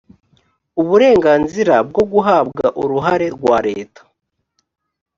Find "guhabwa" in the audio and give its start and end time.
2.11-2.65